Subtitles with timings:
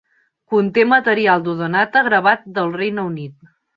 [0.53, 3.51] Conté material d'Odonata gravat del Regne Unit.